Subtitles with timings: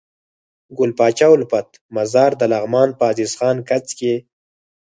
[0.77, 4.13] ګل پاچا الفت مزار دلغمان په عزيز خان کځ کي